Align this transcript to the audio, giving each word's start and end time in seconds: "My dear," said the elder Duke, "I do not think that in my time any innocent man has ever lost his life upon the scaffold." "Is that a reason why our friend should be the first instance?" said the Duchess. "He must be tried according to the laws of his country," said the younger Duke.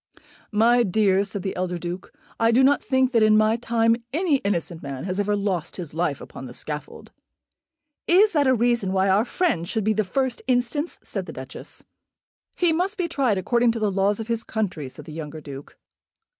"My 0.51 0.81
dear," 0.81 1.23
said 1.23 1.43
the 1.43 1.55
elder 1.55 1.77
Duke, 1.77 2.11
"I 2.39 2.49
do 2.49 2.63
not 2.63 2.83
think 2.83 3.11
that 3.11 3.21
in 3.21 3.37
my 3.37 3.55
time 3.55 3.97
any 4.11 4.37
innocent 4.37 4.81
man 4.81 5.03
has 5.03 5.19
ever 5.19 5.35
lost 5.35 5.75
his 5.75 5.93
life 5.93 6.19
upon 6.19 6.47
the 6.47 6.55
scaffold." 6.55 7.11
"Is 8.07 8.31
that 8.31 8.47
a 8.47 8.55
reason 8.55 8.93
why 8.93 9.09
our 9.09 9.25
friend 9.25 9.67
should 9.69 9.83
be 9.83 9.93
the 9.93 10.03
first 10.03 10.41
instance?" 10.47 10.97
said 11.03 11.27
the 11.27 11.33
Duchess. 11.33 11.83
"He 12.55 12.73
must 12.73 12.97
be 12.97 13.07
tried 13.07 13.37
according 13.37 13.73
to 13.73 13.79
the 13.79 13.91
laws 13.91 14.19
of 14.19 14.27
his 14.27 14.43
country," 14.43 14.89
said 14.89 15.05
the 15.05 15.13
younger 15.13 15.39
Duke. 15.39 15.77